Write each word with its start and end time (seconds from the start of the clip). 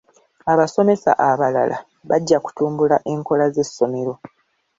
Abasomesa 0.51 1.11
abalala 1.29 1.77
bajja 2.09 2.37
kutumbula 2.45 2.97
enkola 3.11 3.45
z'essomero. 3.53 4.13